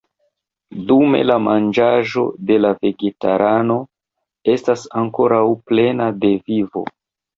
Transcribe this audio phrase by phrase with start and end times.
[0.91, 3.75] Dume la manĝaĵo de la vegetarano
[4.55, 6.85] estas ankoraŭ plena de vivo.